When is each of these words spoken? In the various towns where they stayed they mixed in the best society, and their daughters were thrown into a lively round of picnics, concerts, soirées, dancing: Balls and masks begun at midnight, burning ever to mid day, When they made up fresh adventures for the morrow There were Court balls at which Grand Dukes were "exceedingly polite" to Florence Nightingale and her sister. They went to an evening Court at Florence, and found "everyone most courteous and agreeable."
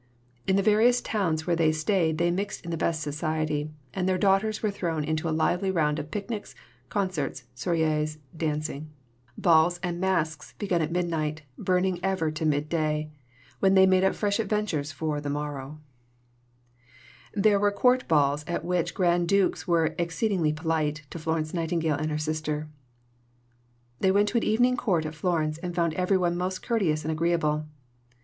In 0.47 0.55
the 0.55 0.63
various 0.63 0.99
towns 0.99 1.45
where 1.45 1.55
they 1.55 1.71
stayed 1.71 2.17
they 2.17 2.31
mixed 2.31 2.65
in 2.65 2.71
the 2.71 2.75
best 2.75 3.03
society, 3.03 3.69
and 3.93 4.09
their 4.09 4.17
daughters 4.17 4.63
were 4.63 4.71
thrown 4.71 5.03
into 5.03 5.29
a 5.29 5.29
lively 5.39 5.69
round 5.69 5.99
of 5.99 6.09
picnics, 6.09 6.55
concerts, 6.89 7.43
soirées, 7.55 8.17
dancing: 8.35 8.89
Balls 9.37 9.79
and 9.83 9.99
masks 10.01 10.55
begun 10.57 10.81
at 10.81 10.91
midnight, 10.91 11.43
burning 11.55 11.99
ever 12.01 12.31
to 12.31 12.45
mid 12.47 12.67
day, 12.67 13.11
When 13.59 13.75
they 13.75 13.85
made 13.85 14.03
up 14.03 14.15
fresh 14.15 14.39
adventures 14.39 14.91
for 14.91 15.21
the 15.21 15.29
morrow 15.29 15.79
There 17.35 17.59
were 17.59 17.71
Court 17.71 18.07
balls 18.07 18.43
at 18.47 18.65
which 18.65 18.95
Grand 18.95 19.27
Dukes 19.27 19.67
were 19.67 19.93
"exceedingly 19.99 20.51
polite" 20.51 21.05
to 21.11 21.19
Florence 21.19 21.53
Nightingale 21.53 21.97
and 21.97 22.09
her 22.09 22.17
sister. 22.17 22.67
They 23.99 24.09
went 24.11 24.29
to 24.29 24.37
an 24.39 24.43
evening 24.43 24.77
Court 24.77 25.05
at 25.05 25.13
Florence, 25.13 25.59
and 25.59 25.75
found 25.75 25.93
"everyone 25.93 26.37
most 26.37 26.63
courteous 26.63 27.05
and 27.05 27.11
agreeable." 27.11 27.67